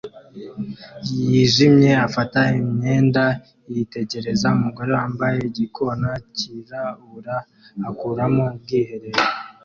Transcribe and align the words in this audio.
yijimye 1.29 1.91
afata 2.07 2.39
imyanda 2.61 3.23
yitegereza 3.73 4.47
umugore 4.57 4.91
wambaye 4.99 5.37
igikona 5.49 6.09
cyirabura 6.35 7.35
akuramo 7.89 8.43
ubwiherero 8.55 9.21